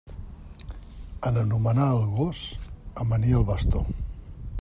[1.31, 2.41] En anomenar el gos,
[3.05, 3.85] amanir el bastó.